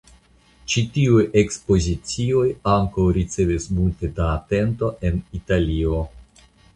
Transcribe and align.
Ĉi 0.71 0.81
tiuj 0.93 1.25
ekspozicioj 1.41 2.45
ankaŭ 2.75 3.05
ricevis 3.17 3.67
multe 3.81 4.09
da 4.21 4.31
atento 4.39 4.89
en 5.11 5.21
Italio. 5.41 6.01